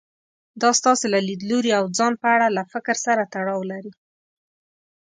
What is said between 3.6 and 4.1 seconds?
لري.